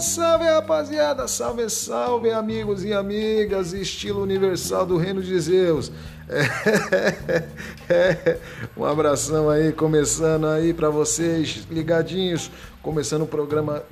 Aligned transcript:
Salve, 0.00 0.46
rapaziada, 0.46 1.28
salve, 1.28 1.68
salve 1.68 2.30
amigos 2.30 2.82
e 2.84 2.92
amigas, 2.92 3.74
estilo 3.74 4.22
universal 4.22 4.86
do 4.86 4.96
Reino 4.96 5.22
de 5.22 5.38
Zeus. 5.38 5.92
É, 6.26 7.44
é, 7.92 8.38
um 8.74 8.84
abração 8.84 9.50
aí, 9.50 9.72
começando 9.72 10.46
aí 10.46 10.72
para 10.72 10.88
vocês, 10.88 11.66
ligadinhos, 11.70 12.50
começando 12.82 13.22
o 13.22 13.26
programa 13.26 13.84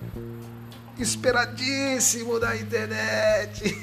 esperadíssimo 0.98 2.40
da 2.40 2.56
internet. 2.56 3.76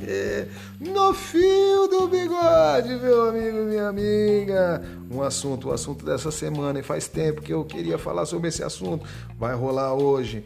no 0.78 1.14
fio 1.14 1.88
do 1.88 2.08
bigode, 2.08 2.94
meu 2.96 3.28
amigo, 3.30 3.58
minha 3.64 3.88
amiga. 3.88 4.82
Um 5.10 5.22
assunto, 5.22 5.68
o 5.68 5.70
um 5.70 5.74
assunto 5.74 6.04
dessa 6.04 6.30
semana, 6.30 6.78
e 6.78 6.82
faz 6.82 7.08
tempo 7.08 7.40
que 7.40 7.54
eu 7.54 7.64
queria 7.64 7.96
falar 7.96 8.26
sobre 8.26 8.48
esse 8.48 8.62
assunto. 8.62 9.08
Vai 9.38 9.54
rolar 9.54 9.94
hoje 9.94 10.44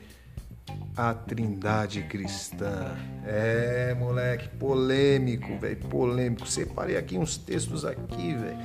a 0.96 1.14
Trindade 1.14 2.02
Cristã. 2.02 2.96
É, 3.24 3.94
moleque, 3.98 4.48
polêmico, 4.56 5.58
velho, 5.58 5.76
polêmico. 5.76 6.46
Separei 6.46 6.96
aqui 6.96 7.18
uns 7.18 7.36
textos 7.36 7.84
aqui, 7.84 8.34
velho, 8.34 8.58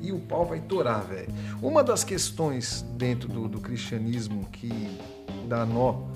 e 0.00 0.12
o 0.12 0.18
pau 0.20 0.44
vai 0.44 0.60
torar, 0.60 1.04
velho. 1.04 1.28
Uma 1.62 1.82
das 1.82 2.04
questões 2.04 2.82
dentro 2.96 3.28
do, 3.28 3.48
do 3.48 3.60
cristianismo 3.60 4.44
que 4.50 4.98
dá 5.48 5.64
nó 5.64 6.06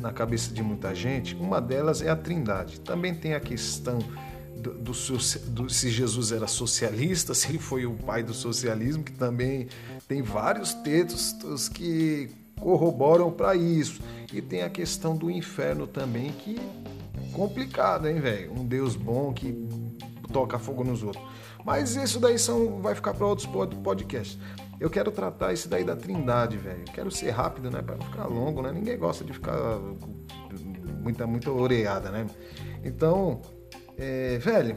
na 0.00 0.12
cabeça 0.12 0.52
de 0.52 0.62
muita 0.62 0.94
gente, 0.94 1.34
uma 1.34 1.60
delas 1.60 2.00
é 2.00 2.08
a 2.08 2.16
Trindade. 2.16 2.80
Também 2.80 3.14
tem 3.14 3.34
a 3.34 3.40
questão 3.40 3.98
do, 4.56 4.74
do, 4.74 4.92
do, 4.92 5.70
se 5.70 5.90
Jesus 5.90 6.32
era 6.32 6.46
socialista, 6.46 7.32
se 7.34 7.48
ele 7.48 7.58
foi 7.58 7.86
o 7.86 7.94
pai 7.94 8.22
do 8.22 8.34
socialismo, 8.34 9.04
que 9.04 9.12
também 9.12 9.68
tem 10.06 10.22
vários 10.22 10.74
textos 10.74 11.68
que 11.68 12.30
corroboram 12.58 13.30
para 13.30 13.54
isso. 13.54 14.00
E 14.32 14.42
tem 14.42 14.62
a 14.62 14.68
questão 14.68 15.16
do 15.16 15.30
inferno 15.30 15.86
também, 15.86 16.32
que 16.32 16.56
é 16.58 17.32
complicado, 17.32 18.08
hein, 18.08 18.20
velho? 18.20 18.52
Um 18.52 18.64
Deus 18.64 18.94
bom 18.94 19.32
que 19.32 19.68
toca 20.32 20.58
fogo 20.58 20.84
nos 20.84 21.02
outros. 21.02 21.24
Mas 21.64 21.96
isso 21.96 22.20
daí 22.20 22.38
são, 22.38 22.80
vai 22.80 22.94
ficar 22.94 23.14
para 23.14 23.26
outros 23.26 23.48
podcasts. 23.82 24.38
Eu 24.80 24.88
quero 24.88 25.10
tratar 25.10 25.52
isso 25.52 25.68
daí 25.68 25.82
da 25.82 25.96
trindade, 25.96 26.56
velho. 26.56 26.84
Quero 26.92 27.10
ser 27.10 27.30
rápido, 27.30 27.70
né? 27.70 27.82
Para 27.82 27.96
não 27.96 28.06
ficar 28.06 28.26
longo, 28.26 28.62
né? 28.62 28.70
Ninguém 28.70 28.96
gosta 28.96 29.24
de 29.24 29.32
ficar 29.32 29.80
muita, 31.02 31.26
muita 31.26 31.50
oreada, 31.50 32.10
né? 32.10 32.26
Então, 32.84 33.40
é, 33.96 34.38
velho, 34.38 34.76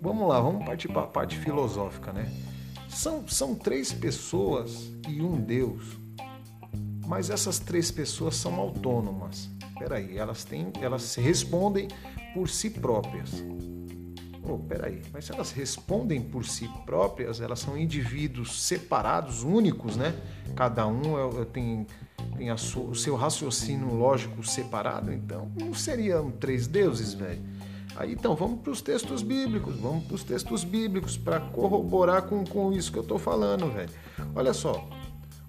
vamos 0.00 0.28
lá, 0.28 0.40
vamos 0.40 0.64
partir 0.66 0.88
para 0.88 1.02
a 1.02 1.06
parte 1.06 1.38
filosófica, 1.38 2.12
né? 2.12 2.30
São, 2.88 3.26
são 3.26 3.54
três 3.54 3.92
pessoas 3.92 4.92
e 5.08 5.22
um 5.22 5.40
Deus 5.40 6.03
mas 7.06 7.30
essas 7.30 7.58
três 7.58 7.90
pessoas 7.90 8.36
são 8.36 8.54
autônomas. 8.56 9.48
Peraí, 9.78 10.16
elas 10.16 10.44
têm, 10.44 10.72
elas 10.80 11.14
respondem 11.16 11.88
por 12.32 12.48
si 12.48 12.70
próprias. 12.70 13.44
Oh, 14.46 14.58
peraí, 14.58 15.00
mas 15.10 15.24
se 15.24 15.32
elas 15.32 15.52
respondem 15.52 16.20
por 16.20 16.44
si 16.44 16.68
próprias, 16.84 17.40
elas 17.40 17.60
são 17.60 17.78
indivíduos 17.78 18.62
separados, 18.62 19.42
únicos, 19.42 19.96
né? 19.96 20.14
Cada 20.54 20.86
um 20.86 21.18
é, 21.18 21.40
é, 21.40 21.44
tem, 21.46 21.86
tem 22.36 22.54
sua, 22.58 22.84
o 22.84 22.94
seu 22.94 23.16
raciocínio 23.16 23.94
lógico 23.94 24.46
separado, 24.46 25.10
então 25.10 25.50
não 25.58 25.72
seriam 25.72 26.30
três 26.30 26.66
deuses, 26.66 27.14
velho. 27.14 27.42
Aí 27.96 28.12
então, 28.12 28.34
vamos 28.34 28.60
para 28.60 28.72
os 28.72 28.82
textos 28.82 29.22
bíblicos, 29.22 29.76
vamos 29.76 30.04
para 30.04 30.14
os 30.14 30.24
textos 30.24 30.62
bíblicos 30.62 31.16
para 31.16 31.40
corroborar 31.40 32.22
com, 32.22 32.44
com 32.44 32.72
isso 32.72 32.92
que 32.92 32.98
eu 32.98 33.02
estou 33.02 33.18
falando, 33.18 33.70
velho. 33.72 33.90
Olha 34.34 34.52
só, 34.52 34.86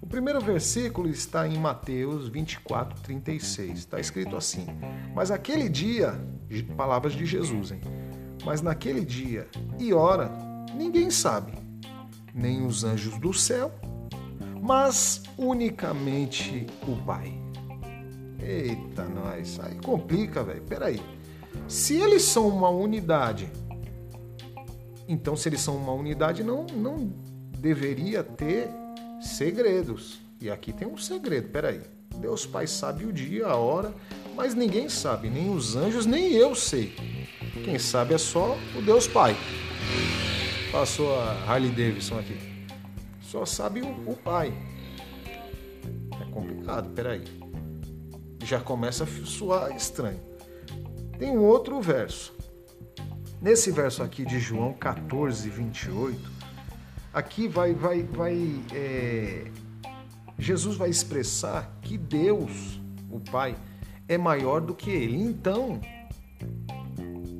o 0.05 0.07
primeiro 0.07 0.39
versículo 0.39 1.09
está 1.09 1.47
em 1.47 1.57
Mateus 1.57 2.27
24, 2.27 3.01
36. 3.01 3.79
Está 3.79 3.99
escrito 3.99 4.37
assim: 4.37 4.67
Mas 5.15 5.31
aquele 5.31 5.67
dia, 5.67 6.13
palavras 6.77 7.13
de 7.13 7.25
Jesus, 7.25 7.71
hein? 7.71 7.81
Mas 8.45 8.61
naquele 8.61 9.03
dia 9.03 9.47
e 9.79 9.91
hora, 9.93 10.31
ninguém 10.75 11.09
sabe, 11.09 11.53
nem 12.35 12.63
os 12.63 12.83
anjos 12.83 13.17
do 13.17 13.33
céu, 13.33 13.71
mas 14.61 15.23
unicamente 15.39 16.67
o 16.87 16.95
Pai. 17.03 17.33
Eita, 18.39 19.05
nós, 19.05 19.59
aí 19.59 19.75
complica, 19.83 20.43
velho. 20.43 20.61
Peraí. 20.61 21.01
Se 21.67 21.95
eles 21.95 22.21
são 22.21 22.47
uma 22.47 22.69
unidade, 22.69 23.51
então 25.07 25.35
se 25.35 25.49
eles 25.49 25.61
são 25.61 25.75
uma 25.75 25.93
unidade, 25.93 26.43
não, 26.43 26.63
não 26.67 27.11
deveria 27.57 28.23
ter 28.23 28.69
segredos. 29.25 30.19
E 30.39 30.49
aqui 30.49 30.71
tem 30.71 30.87
um 30.87 30.97
segredo, 30.97 31.49
peraí. 31.49 31.81
Deus 32.17 32.45
Pai 32.45 32.67
sabe 32.67 33.05
o 33.05 33.11
dia, 33.11 33.47
a 33.47 33.55
hora, 33.55 33.93
mas 34.35 34.53
ninguém 34.53 34.87
sabe, 34.89 35.29
nem 35.29 35.49
os 35.53 35.75
anjos, 35.75 36.05
nem 36.05 36.33
eu 36.33 36.55
sei. 36.55 36.95
Quem 37.63 37.77
sabe 37.79 38.13
é 38.13 38.17
só 38.17 38.57
o 38.77 38.81
Deus 38.81 39.07
Pai. 39.07 39.35
Passou 40.71 41.17
a 41.19 41.31
Harley 41.45 41.71
Davidson 41.71 42.19
aqui. 42.19 42.37
Só 43.21 43.45
sabe 43.45 43.81
o, 43.81 43.87
o 43.87 44.15
Pai. 44.15 44.53
É 46.21 46.31
complicado, 46.31 46.89
peraí. 46.93 47.23
Já 48.43 48.59
começa 48.59 49.03
a 49.03 49.07
soar 49.25 49.75
estranho. 49.75 50.19
Tem 51.17 51.31
um 51.31 51.43
outro 51.43 51.81
verso. 51.81 52.33
Nesse 53.41 53.71
verso 53.71 54.03
aqui 54.03 54.25
de 54.25 54.39
João 54.39 54.73
14, 54.73 55.49
28, 55.49 56.34
aqui 57.15 57.47
vai, 57.47 57.73
vai, 57.73 58.03
vai 58.03 58.61
é, 58.73 59.45
Jesus 60.37 60.75
vai 60.75 60.89
expressar 60.89 61.79
que 61.81 61.97
Deus, 61.97 62.77
o 63.09 63.21
Pai, 63.21 63.55
é 64.05 64.17
maior 64.17 64.59
do 64.59 64.75
que 64.75 64.91
ele. 64.91 65.15
Então, 65.15 65.79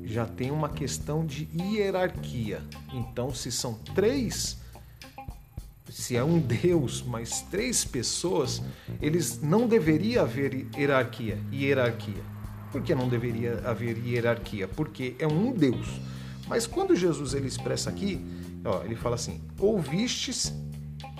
já 0.02 0.24
tem 0.24 0.50
uma 0.50 0.70
questão 0.70 1.26
de 1.26 1.46
hierarquia. 1.54 2.62
Então, 2.94 3.34
se 3.34 3.52
são 3.52 3.74
três, 3.94 4.56
se 5.90 6.16
é 6.16 6.24
um 6.24 6.38
Deus, 6.38 7.02
mas 7.02 7.42
três 7.42 7.84
pessoas, 7.84 8.62
eles 9.00 9.42
não 9.42 9.68
deveria 9.68 10.22
haver 10.22 10.66
hierarquia. 10.74 11.38
Hierarquia. 11.52 12.24
Por 12.72 12.82
que 12.82 12.94
não 12.94 13.08
deveria 13.08 13.60
haver 13.64 13.98
hierarquia? 13.98 14.66
Porque 14.66 15.14
é 15.18 15.26
um 15.26 15.52
Deus. 15.52 16.00
Mas 16.48 16.66
quando 16.66 16.96
Jesus 16.96 17.34
ele 17.34 17.46
expressa 17.46 17.90
aqui, 17.90 18.24
Ó, 18.64 18.82
ele 18.84 18.96
fala 18.96 19.14
assim: 19.14 19.40
Ouvistes 19.58 20.52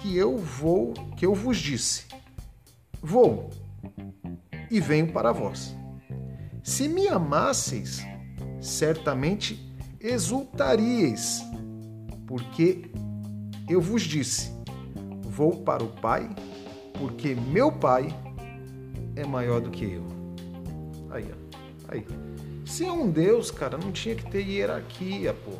que 0.00 0.16
eu 0.16 0.36
vou, 0.36 0.92
que 1.16 1.26
eu 1.26 1.34
vos 1.34 1.58
disse: 1.58 2.04
Vou 3.00 3.50
e 4.70 4.80
venho 4.80 5.12
para 5.12 5.32
vós. 5.32 5.74
Se 6.62 6.88
me 6.88 7.08
amasseis, 7.08 8.04
certamente 8.60 9.72
exultaríeis, 10.00 11.40
porque 12.26 12.90
eu 13.68 13.80
vos 13.80 14.02
disse: 14.02 14.50
Vou 15.22 15.62
para 15.62 15.84
o 15.84 15.88
Pai, 15.88 16.28
porque 16.98 17.34
meu 17.34 17.70
Pai 17.70 18.08
é 19.14 19.24
maior 19.24 19.60
do 19.60 19.70
que 19.70 19.84
eu. 19.84 20.04
Aí, 21.10 21.24
ó. 21.30 21.92
Aí. 21.92 22.06
Se 22.64 22.84
é 22.84 22.92
um 22.92 23.08
Deus, 23.10 23.50
cara, 23.50 23.78
não 23.78 23.92
tinha 23.92 24.14
que 24.14 24.28
ter 24.28 24.42
hierarquia, 24.42 25.32
pô. 25.32 25.52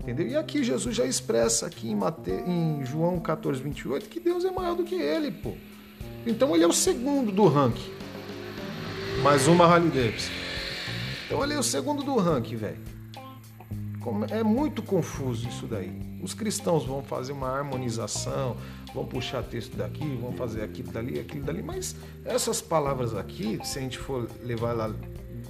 Entendeu? 0.00 0.26
E 0.26 0.36
aqui 0.36 0.64
Jesus 0.64 0.96
já 0.96 1.04
expressa 1.04 1.66
aqui 1.66 1.90
em, 1.90 1.94
Mate... 1.94 2.30
em 2.30 2.84
João 2.84 3.20
14, 3.20 3.62
28 3.62 4.08
que 4.08 4.18
Deus 4.18 4.44
é 4.44 4.50
maior 4.50 4.74
do 4.74 4.84
que 4.84 4.94
ele, 4.94 5.30
pô. 5.30 5.52
Então 6.26 6.54
ele 6.54 6.64
é 6.64 6.66
o 6.66 6.72
segundo 6.72 7.30
do 7.30 7.46
ranking. 7.46 7.92
Mais 9.22 9.46
uma 9.46 9.66
Harley 9.66 9.90
Davidson. 9.90 10.32
Então 11.26 11.44
ele 11.44 11.54
é 11.54 11.58
o 11.58 11.62
segundo 11.62 12.02
do 12.02 12.16
ranking, 12.16 12.56
velho. 12.56 12.78
É 14.30 14.42
muito 14.42 14.82
confuso 14.82 15.46
isso 15.46 15.66
daí. 15.66 15.92
Os 16.22 16.32
cristãos 16.32 16.86
vão 16.86 17.02
fazer 17.02 17.32
uma 17.32 17.48
harmonização, 17.48 18.56
vão 18.94 19.04
puxar 19.04 19.42
texto 19.42 19.76
daqui, 19.76 20.16
vão 20.16 20.32
fazer 20.32 20.62
aquilo 20.62 20.90
dali, 20.90 21.20
aquilo 21.20 21.44
dali, 21.44 21.62
mas 21.62 21.94
essas 22.24 22.62
palavras 22.62 23.14
aqui, 23.14 23.58
se 23.62 23.78
a 23.78 23.82
gente 23.82 23.98
for 23.98 24.28
levar 24.42 24.72
lá 24.72 24.90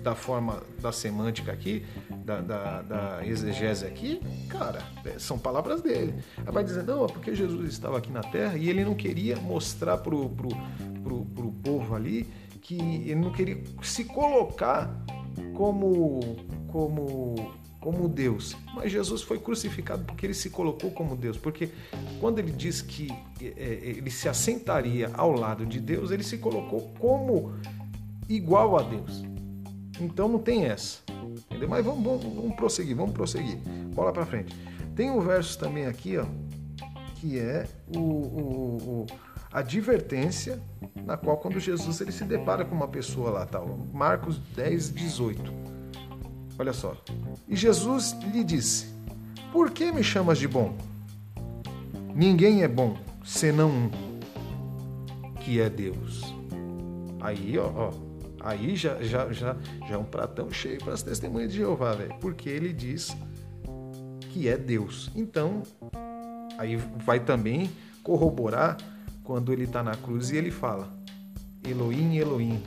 da 0.03 0.15
forma 0.15 0.63
da 0.81 0.91
semântica 0.91 1.53
aqui, 1.53 1.85
da, 2.25 2.41
da, 2.41 2.83
da 2.83 3.27
exegese 3.27 3.87
aqui, 3.87 4.21
cara, 4.49 4.83
é, 5.05 5.19
são 5.19 5.39
palavras 5.39 5.81
dele. 5.81 6.15
Aí 6.39 6.53
vai 6.53 6.65
dizer, 6.65 6.85
não, 6.85 7.05
é 7.05 7.09
porque 7.09 7.35
Jesus 7.35 7.71
estava 7.71 7.99
aqui 7.99 8.11
na 8.11 8.23
terra 8.23 8.57
e 8.57 8.69
ele 8.69 8.85
não 8.85 8.95
queria 8.95 9.37
mostrar 9.37 9.99
pro, 9.99 10.29
pro, 10.31 10.49
pro, 11.03 11.25
pro 11.25 11.53
povo 11.63 11.95
ali 11.95 12.29
que 12.61 12.77
ele 12.77 13.17
não 13.17 13.33
queria 13.33 13.61
se 13.83 14.05
colocar 14.05 14.95
como, 15.55 16.21
como, 16.69 17.53
como 17.81 18.09
Deus. 18.09 18.57
Mas 18.75 18.93
Jesus 18.93 19.23
foi 19.23 19.39
crucificado 19.39 20.05
porque 20.05 20.27
ele 20.27 20.35
se 20.35 20.51
colocou 20.51 20.91
como 20.91 21.17
Deus. 21.17 21.37
Porque 21.37 21.71
quando 22.21 22.39
ele 22.39 22.53
diz 22.53 22.81
que 22.83 23.11
é, 23.41 23.47
é 23.47 23.89
ele 23.97 24.11
se 24.11 24.29
assentaria 24.29 25.11
ao 25.15 25.33
lado 25.33 25.67
de 25.67 25.81
Deus, 25.81 26.11
ele 26.11 26.23
se 26.23 26.39
colocou 26.39 26.93
como 26.99 27.55
igual 28.29 28.79
a 28.79 28.83
Deus. 28.83 29.23
Então 30.01 30.29
não 30.29 30.39
tem 30.39 30.65
essa. 30.67 31.01
Mas 31.67 31.85
vamos, 31.85 32.03
vamos, 32.03 32.23
vamos 32.23 32.57
prosseguir, 32.57 32.97
vamos 32.97 33.13
prosseguir. 33.13 33.57
Bola 33.95 34.13
para 34.13 34.27
frente. 34.27 34.55
Tem 34.95 35.11
um 35.11 35.21
verso 35.21 35.59
também 35.59 35.87
aqui, 35.87 36.17
ó, 36.17 36.27
que 37.17 37.39
é 37.39 37.67
o, 37.95 37.99
o, 37.99 38.77
o 38.83 39.07
advertência 39.53 40.61
na 41.05 41.17
qual 41.17 41.37
quando 41.39 41.59
Jesus 41.59 42.01
ele 42.01 42.13
se 42.13 42.25
depara 42.25 42.65
com 42.65 42.75
uma 42.75 42.89
pessoa 42.89 43.31
lá, 43.31 43.47
tal, 43.47 43.79
Marcos 43.93 44.39
10, 44.55 44.93
18. 44.93 45.53
Olha 46.59 46.73
só. 46.73 46.97
E 47.49 47.57
Jesus 47.57 48.13
lhe 48.33 48.45
disse: 48.45 48.87
Por 49.53 49.71
que 49.71 49.91
me 49.91 50.03
chamas 50.03 50.39
de 50.39 50.47
bom? 50.47 50.77
Ninguém 52.15 52.63
é 52.63 52.69
bom 52.69 52.97
senão 53.25 53.71
um, 53.71 53.91
que 55.41 55.61
é 55.61 55.71
Deus. 55.71 56.23
Aí, 57.21 57.59
ó, 57.59 57.71
ó 57.75 58.10
aí 58.41 58.75
já, 58.77 59.03
já, 59.03 59.31
já, 59.33 59.57
já 59.87 59.95
é 59.95 59.99
um 59.99 60.05
pratão 60.05 60.51
cheio 60.51 60.79
para 60.79 60.95
as 60.95 61.03
testemunhas 61.03 61.53
de 61.53 61.59
Jeová, 61.59 61.93
velho, 61.93 62.15
porque 62.21 62.49
ele 62.49 62.73
diz 62.73 63.17
que 64.31 64.49
é 64.49 64.57
Deus. 64.57 65.11
Então, 65.15 65.63
aí 66.59 66.77
vai 66.77 67.21
também 67.21 67.71
corroborar 68.03 68.77
quando 69.23 69.53
ele 69.53 69.65
está 69.65 69.83
na 69.83 69.95
cruz 69.95 70.31
e 70.31 70.37
ele 70.37 70.51
fala: 70.51 70.89
Elohim, 71.69 72.17
Elohim, 72.17 72.63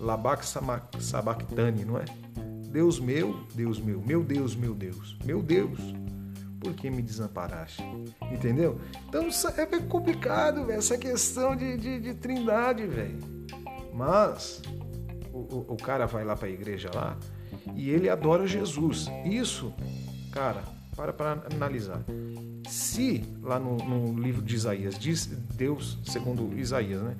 Labak 0.00 0.44
Sabachthani, 0.44 1.84
não 1.84 1.98
é? 1.98 2.04
Deus 2.70 2.98
meu, 2.98 3.46
Deus 3.54 3.78
meu, 3.78 4.00
meu 4.00 4.24
Deus, 4.24 4.56
meu 4.56 4.74
Deus, 4.74 5.16
meu 5.24 5.42
Deus, 5.42 5.78
por 6.58 6.72
que 6.72 6.90
me 6.90 7.02
desamparaste? 7.02 7.82
Entendeu? 8.32 8.80
Então 9.08 9.28
é 9.28 9.80
complicado, 9.80 10.70
essa 10.70 10.96
questão 10.96 11.54
de, 11.54 11.76
de, 11.76 12.00
de 12.00 12.14
trindade, 12.14 12.86
velho. 12.86 13.18
Mas 13.92 14.62
o, 15.32 15.38
o, 15.38 15.66
o 15.70 15.76
cara 15.76 16.06
vai 16.06 16.24
lá 16.24 16.36
para 16.36 16.48
a 16.48 16.50
igreja 16.50 16.90
lá 16.94 17.16
e 17.74 17.90
ele 17.90 18.08
adora 18.08 18.46
Jesus. 18.46 19.08
Isso, 19.24 19.72
cara, 20.30 20.62
para 20.96 21.12
para 21.12 21.42
analisar. 21.52 22.02
Se 22.68 23.24
lá 23.42 23.58
no, 23.58 23.76
no, 23.76 24.18
livro 24.18 24.42
de 24.42 24.54
Isaías 24.54 24.98
diz 24.98 25.26
Deus, 25.26 25.98
segundo 26.04 26.58
Isaías, 26.58 27.02
né? 27.02 27.16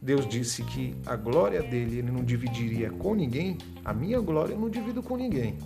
Deus 0.00 0.28
disse 0.28 0.62
que 0.62 0.94
a 1.06 1.16
glória 1.16 1.62
dele 1.62 1.98
ele 1.98 2.12
não 2.12 2.22
dividiria 2.22 2.90
com 2.90 3.14
ninguém, 3.14 3.56
a 3.82 3.92
minha 3.94 4.20
glória 4.20 4.52
eu 4.52 4.60
não 4.60 4.68
divido 4.68 5.02
com 5.02 5.16
ninguém. 5.16 5.56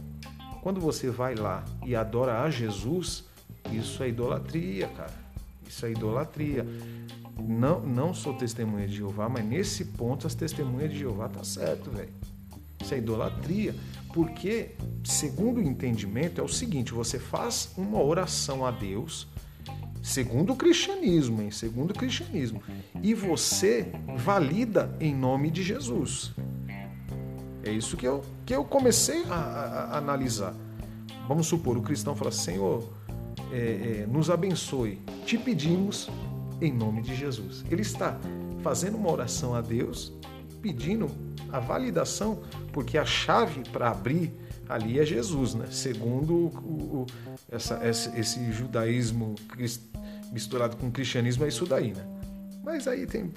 Quando 0.63 0.81
você 0.81 1.11
vai 1.11 1.35
lá 1.35 1.65
e 1.85 1.97
adora 1.97 2.43
a 2.43 2.51
Jesus, 2.51 3.25
isso 3.73 4.03
é 4.03 4.09
idolatria, 4.09 4.87
cara. 4.89 5.29
Isso 5.67 5.85
é 5.85 5.91
idolatria. 5.91 6.65
Não, 7.41 7.81
não 7.81 8.13
sou 8.13 8.35
testemunha 8.35 8.87
de 8.87 8.97
Jeová, 8.97 9.29
mas 9.29 9.45
nesse 9.45 9.85
ponto 9.85 10.27
as 10.27 10.35
testemunhas 10.35 10.91
de 10.91 10.99
Jeová 10.99 11.29
tá 11.29 11.45
certo, 11.45 11.91
velho. 11.91 12.13
Isso 12.81 12.95
é 12.95 12.99
idolatria. 12.99 13.75
Porque, 14.13 14.71
segundo 15.05 15.59
o 15.59 15.63
entendimento, 15.63 16.41
é 16.41 16.45
o 16.45 16.49
seguinte: 16.49 16.93
você 16.93 17.19
faz 17.19 17.73
uma 17.77 18.03
oração 18.03 18.65
a 18.65 18.71
Deus, 18.71 19.29
segundo 20.03 20.53
o 20.53 20.57
cristianismo, 20.57 21.43
hein? 21.43 21.51
Segundo 21.51 21.91
o 21.91 21.95
cristianismo, 21.95 22.63
e 23.03 23.15
você 23.15 23.93
valida 24.17 24.95
em 24.99 25.15
nome 25.15 25.51
de 25.51 25.63
Jesus. 25.63 26.33
É 27.63 27.71
isso 27.71 27.97
que 27.97 28.07
eu, 28.07 28.23
que 28.47 28.55
eu 28.55 28.65
comecei 28.65 29.25
a, 29.25 29.35
a, 29.35 29.85
a 29.95 29.99
analisar. 29.99 30.55
Vamos 31.29 31.47
supor, 31.47 31.77
o 31.77 31.83
cristão 31.83 32.17
fala: 32.17 32.33
Senhor, 32.33 32.89
é, 33.53 34.03
é, 34.03 34.07
nos 34.07 34.31
abençoe, 34.31 34.99
te 35.27 35.37
pedimos 35.37 36.09
em 36.61 36.73
nome 36.73 37.03
de 37.03 37.15
Jesus. 37.15 37.65
Ele 37.71 37.83
está 37.83 38.19
fazendo 38.63 38.97
uma 38.97 39.11
oração 39.11 39.55
a 39.55 39.61
Deus, 39.61 40.13
pedindo 40.61 41.09
a 41.53 41.61
validação, 41.61 42.41
porque 42.73 42.99
a 42.99 43.05
chave 43.05 43.63
para 43.71 43.91
abrir 43.91 44.33
ali 44.69 44.99
é 44.99 45.05
Jesus, 45.05 45.55
né? 45.55 45.67
Segundo 45.71 46.35
o, 46.35 47.03
o, 47.03 47.07
essa, 47.51 47.81
esse 47.87 48.53
judaísmo 48.53 49.35
misturado 50.33 50.77
com 50.77 50.91
cristianismo, 50.91 51.45
é 51.45 51.49
isso 51.49 51.65
daí, 51.65 51.95
né? 51.95 52.05
Mas 52.63 52.87
aí 52.87 53.07
tem. 53.07 53.33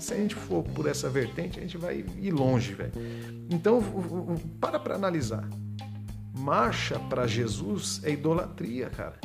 Se 0.00 0.12
a 0.12 0.16
gente 0.16 0.34
for 0.34 0.64
por 0.64 0.88
essa 0.88 1.08
vertente, 1.08 1.58
a 1.58 1.62
gente 1.62 1.78
vai 1.78 2.04
ir 2.20 2.32
longe, 2.32 2.74
velho. 2.74 2.92
Então, 3.48 3.80
para 4.60 4.80
para 4.80 4.96
analisar. 4.96 5.48
Marcha 6.34 6.98
para 6.98 7.26
Jesus 7.26 8.00
é 8.02 8.10
idolatria, 8.10 8.90
cara. 8.90 9.20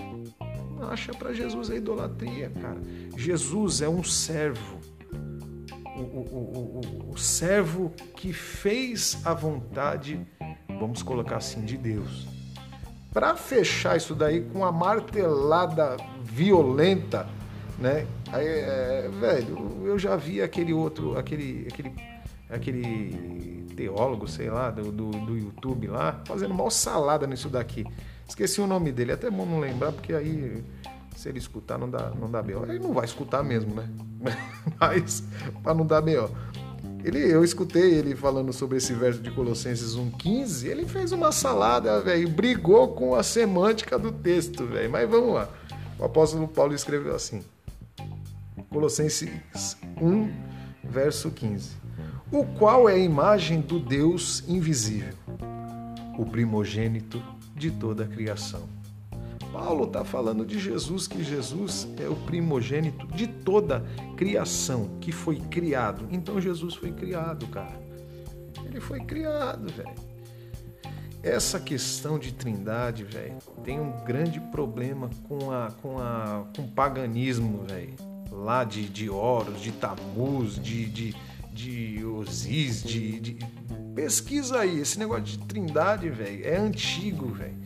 Marcha 0.78 1.14
para 1.14 1.34
Jesus 1.34 1.70
é 1.70 1.78
idolatria, 1.78 2.52
cara. 2.62 2.80
Jesus 3.16 3.82
é 3.82 3.90
um 3.90 4.04
servo 4.04 4.78
o, 5.98 6.20
o, 6.20 7.10
o, 7.10 7.14
o 7.14 7.18
servo 7.18 7.92
que 8.16 8.32
fez 8.32 9.20
a 9.26 9.34
vontade, 9.34 10.26
vamos 10.80 11.02
colocar 11.02 11.38
assim, 11.38 11.62
de 11.62 11.78
Deus. 11.78 12.28
Para 13.12 13.36
fechar 13.36 13.98
isso 13.98 14.14
daí 14.14 14.42
com 14.42 14.60
uma 14.60 14.72
martelada 14.72 15.98
violenta, 16.22 17.28
né? 17.80 18.06
Aí, 18.32 18.46
é, 18.46 19.10
velho, 19.20 19.84
eu 19.86 19.98
já 19.98 20.16
vi 20.16 20.42
aquele 20.42 20.74
outro, 20.74 21.18
aquele, 21.18 21.68
aquele, 21.72 21.94
aquele 22.50 23.66
teólogo, 23.76 24.28
sei 24.28 24.50
lá, 24.50 24.70
do, 24.70 24.92
do, 24.92 25.10
do 25.10 25.38
YouTube 25.38 25.88
lá, 25.88 26.22
fazendo 26.26 26.54
mal 26.54 26.70
salada 26.70 27.26
nisso 27.26 27.50
daqui. 27.50 27.86
Esqueci 28.28 28.60
o 28.60 28.68
nome 28.68 28.92
dele, 28.92 29.12
é 29.12 29.14
até 29.14 29.30
bom 29.30 29.46
não 29.46 29.60
lembrar, 29.60 29.92
porque 29.92 30.14
aí 30.14 30.64
se 31.18 31.30
ele 31.30 31.40
escutar, 31.40 31.80
não 31.80 31.90
dá, 31.90 32.12
não 32.12 32.30
dá 32.30 32.44
B.O. 32.44 32.64
Ele 32.66 32.78
não 32.78 32.94
vai 32.94 33.06
escutar 33.06 33.42
mesmo, 33.42 33.74
né? 33.74 33.90
Mas, 34.80 35.24
para 35.64 35.74
não 35.74 35.84
dar 35.84 36.00
B.O. 36.00 36.30
Ele, 37.04 37.20
eu 37.20 37.44
escutei 37.44 37.96
ele 37.96 38.16
falando 38.16 38.54
sobre 38.54 38.78
esse 38.78 38.94
verso 38.94 39.20
de 39.20 39.32
Colossenses 39.32 39.96
1,15. 39.96 40.66
Ele 40.66 40.86
fez 40.86 41.12
uma 41.12 41.32
salada, 41.32 42.00
velho, 42.02 42.30
brigou 42.30 42.90
com 42.90 43.16
a 43.16 43.24
semântica 43.24 43.98
do 43.98 44.12
texto, 44.12 44.66
velho. 44.68 44.92
Mas 44.92 45.10
vamos 45.10 45.34
lá. 45.34 45.50
O 45.98 46.06
apóstolo 46.06 46.48
Paulo 46.48 46.76
escreveu 46.76 47.16
assim: 47.16 47.44
Colossenses 48.70 49.78
1, 50.00 50.32
verso 50.84 51.32
15: 51.32 51.72
O 52.32 52.46
qual 52.46 52.88
é 52.88 52.94
a 52.94 53.00
imagem 53.00 53.60
do 53.60 53.80
Deus 53.80 54.44
invisível, 54.48 55.16
o 56.16 56.26
primogênito 56.26 57.24
de 57.58 57.72
toda 57.72 58.04
a 58.04 58.08
criação 58.08 58.78
Paulo 59.52 59.86
está 59.86 60.04
falando 60.04 60.46
de 60.46 60.60
Jesus, 60.60 61.08
que 61.08 61.24
Jesus 61.24 61.88
é 62.00 62.08
o 62.08 62.16
primogênito 62.16 63.08
de 63.08 63.28
toda 63.28 63.84
criação 64.16 64.90
que 65.02 65.12
foi 65.12 65.38
criado. 65.38 66.08
Então 66.12 66.40
Jesus 66.40 66.76
foi 66.76 66.92
criado, 66.92 67.48
cara. 67.48 67.82
Ele 68.66 68.80
foi 68.80 69.00
criado, 69.00 69.72
velho. 69.72 69.96
Essa 71.24 71.60
questão 71.60 72.20
de 72.20 72.32
trindade, 72.34 73.04
velho, 73.04 73.38
tem 73.64 73.80
um 73.80 73.92
grande 74.06 74.40
problema 74.40 75.10
com 75.28 75.52
a 75.52 75.72
com 75.82 76.00
a 76.00 76.46
com 76.56 76.64
o 76.64 76.68
paganismo, 76.68 77.64
velho. 77.68 77.96
Lá 78.32 78.64
de, 78.64 78.88
de 78.88 79.10
Horus, 79.10 79.60
de 79.60 79.72
Tamuz, 79.72 80.62
de, 80.62 80.86
de, 80.86 81.16
de 81.52 82.06
Osís, 82.06 82.84
de, 82.84 83.20
de... 83.20 83.38
Pesquisa 83.98 84.60
aí, 84.60 84.80
esse 84.80 85.00
negócio 85.00 85.24
de 85.24 85.40
trindade, 85.40 86.08
velho, 86.08 86.46
é 86.46 86.56
antigo, 86.56 87.30
velho 87.30 87.58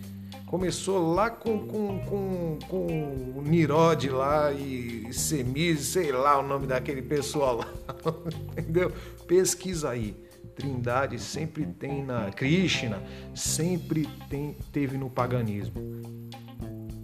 Começou 0.45 1.13
lá 1.13 1.29
com, 1.29 1.67
com, 1.67 1.99
com, 2.05 2.59
com 2.69 3.37
o 3.37 3.41
Nirod 3.41 4.09
lá 4.09 4.49
e 4.53 5.11
Semis, 5.13 5.79
sei 5.87 6.13
lá 6.13 6.39
o 6.39 6.47
nome 6.47 6.67
daquele 6.67 7.01
pessoal 7.01 7.57
lá. 7.57 7.67
Entendeu? 8.57 8.93
Pesquisa 9.27 9.89
aí. 9.89 10.15
Trindade 10.55 11.19
sempre 11.19 11.65
tem 11.65 12.03
na 12.05 12.31
Krishna, 12.31 13.03
sempre 13.35 14.07
tem, 14.29 14.55
teve 14.71 14.97
no 14.97 15.09
paganismo. 15.09 15.81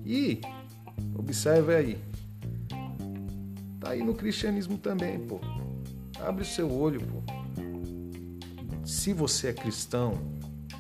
E 0.06 0.40
observe 1.18 1.76
aí. 1.76 1.98
Tá 3.80 3.90
aí 3.90 4.04
no 4.04 4.14
cristianismo 4.14 4.78
também, 4.78 5.20
pô. 5.20 5.42
Abre 6.20 6.44
o 6.44 6.46
seu 6.46 6.72
olho, 6.72 7.02
pô. 7.02 7.37
Se 8.88 9.12
você 9.12 9.50
é 9.50 9.54
cristão 9.54 10.14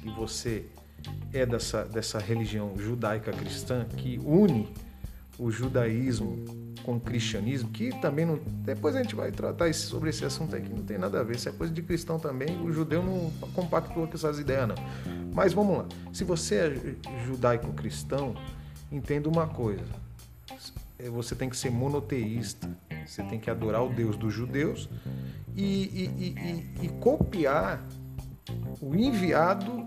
e 0.01 0.09
você 0.09 0.65
é 1.33 1.45
dessa, 1.45 1.83
dessa 1.83 2.17
religião 2.19 2.73
judaica 2.77 3.33
cristã 3.33 3.83
que 3.83 4.17
une 4.23 4.73
o 5.37 5.51
judaísmo 5.51 6.45
com 6.83 6.95
o 6.95 6.99
cristianismo, 7.01 7.69
que 7.69 7.89
também 7.99 8.25
não. 8.25 8.39
Depois 8.63 8.95
a 8.95 9.03
gente 9.03 9.13
vai 9.13 9.29
tratar 9.29 9.67
esse, 9.67 9.81
sobre 9.81 10.09
esse 10.09 10.23
assunto 10.23 10.55
aqui, 10.55 10.69
não 10.69 10.83
tem 10.83 10.97
nada 10.97 11.19
a 11.19 11.23
ver. 11.23 11.35
Isso 11.35 11.49
é 11.49 11.51
coisa 11.51 11.73
de 11.73 11.81
cristão 11.81 12.17
também. 12.17 12.57
O 12.61 12.71
judeu 12.71 13.03
não 13.03 13.29
compactua 13.49 14.07
com 14.07 14.13
essas 14.13 14.39
ideias, 14.39 14.69
não. 14.69 14.75
Mas 15.33 15.51
vamos 15.51 15.79
lá. 15.79 15.85
Se 16.13 16.23
você 16.23 16.55
é 16.55 17.25
judaico-cristão, 17.25 18.35
entenda 18.89 19.27
uma 19.27 19.47
coisa. 19.47 19.83
Você 21.11 21.35
tem 21.35 21.49
que 21.49 21.57
ser 21.57 21.71
monoteísta. 21.71 22.69
Você 23.05 23.21
tem 23.23 23.37
que 23.37 23.49
adorar 23.49 23.83
o 23.83 23.89
Deus 23.89 24.15
dos 24.15 24.33
judeus 24.33 24.89
e, 25.57 25.63
e, 25.63 26.75
e, 26.81 26.85
e 26.85 26.89
copiar 26.99 27.83
o 28.81 28.96
enviado 28.96 29.86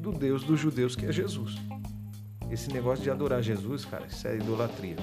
do 0.00 0.12
Deus 0.12 0.42
dos 0.42 0.58
judeus, 0.58 0.96
que 0.96 1.06
é 1.06 1.12
Jesus. 1.12 1.56
Esse 2.50 2.72
negócio 2.72 3.02
de 3.02 3.10
adorar 3.10 3.42
Jesus, 3.42 3.84
cara, 3.84 4.06
isso 4.06 4.26
é 4.26 4.36
idolatria. 4.36 4.96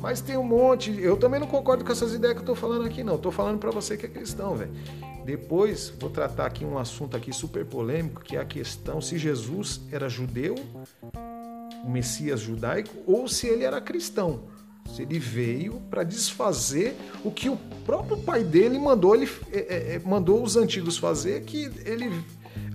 Mas 0.00 0.20
tem 0.20 0.36
um 0.36 0.44
monte. 0.44 0.96
Eu 1.00 1.16
também 1.16 1.40
não 1.40 1.46
concordo 1.46 1.84
com 1.84 1.90
essas 1.90 2.12
ideias 2.12 2.34
que 2.34 2.42
eu 2.42 2.46
tô 2.46 2.54
falando 2.54 2.84
aqui, 2.84 3.02
não. 3.02 3.18
Tô 3.18 3.30
falando 3.30 3.58
para 3.58 3.70
você 3.70 3.96
que 3.96 4.06
é 4.06 4.08
cristão, 4.08 4.54
velho. 4.54 4.70
Depois 5.24 5.92
vou 5.98 6.08
tratar 6.08 6.46
aqui 6.46 6.64
um 6.64 6.78
assunto 6.78 7.16
aqui 7.16 7.32
super 7.32 7.64
polêmico, 7.64 8.22
que 8.22 8.36
é 8.36 8.40
a 8.40 8.44
questão 8.44 9.00
se 9.00 9.18
Jesus 9.18 9.80
era 9.90 10.08
judeu, 10.08 10.54
o 11.84 11.90
Messias 11.90 12.40
judaico, 12.40 12.94
ou 13.06 13.28
se 13.28 13.46
ele 13.46 13.64
era 13.64 13.80
cristão. 13.80 14.44
Ele 14.98 15.18
veio 15.18 15.82
para 15.90 16.02
desfazer 16.02 16.96
o 17.22 17.30
que 17.30 17.48
o 17.48 17.58
próprio 17.84 18.16
pai 18.16 18.42
dele 18.42 18.78
mandou, 18.78 19.14
ele, 19.14 19.28
é, 19.52 19.96
é, 19.96 20.02
mandou 20.04 20.42
os 20.42 20.56
antigos 20.56 20.96
fazer, 20.96 21.42
que 21.42 21.70
ele 21.84 22.24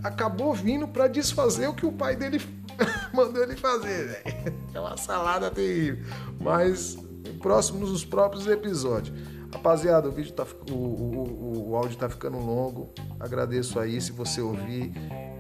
acabou 0.04 0.54
vindo 0.54 0.88
para 0.88 1.08
desfazer 1.08 1.68
o 1.68 1.74
que 1.74 1.86
o 1.86 1.92
pai 1.92 2.16
dele 2.16 2.42
mandou 3.14 3.44
ele 3.44 3.56
fazer. 3.56 4.22
Véio. 4.24 4.56
É 4.74 4.80
uma 4.80 4.98
salada 4.98 5.50
terrível. 5.50 6.04
Mas 6.40 6.98
próximos 7.40 7.92
nos 7.92 8.06
próprios 8.06 8.48
episódios. 8.48 9.16
Rapaziada, 9.52 10.10
o 10.10 10.12
vídeo 10.12 10.34
tá 10.34 10.46
o, 10.72 10.74
o, 10.74 11.70
o 11.70 11.76
áudio 11.76 11.98
tá 11.98 12.10
ficando 12.10 12.38
longo. 12.38 12.92
Agradeço 13.20 13.80
aí 13.80 14.02
se 14.02 14.12
você 14.12 14.42
ouvir. 14.42 14.92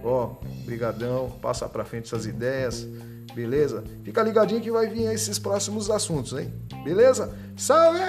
Ó, 0.03 0.35
brigadão, 0.65 1.31
passa 1.41 1.67
para 1.67 1.83
frente 1.83 2.05
essas 2.05 2.25
ideias. 2.25 2.87
Beleza? 3.33 3.83
Fica 4.03 4.21
ligadinho 4.21 4.61
que 4.61 4.69
vai 4.69 4.87
vir 4.87 5.11
esses 5.11 5.39
próximos 5.39 5.89
assuntos, 5.89 6.33
hein? 6.33 6.53
Beleza? 6.83 7.35
Salve! 7.57 7.99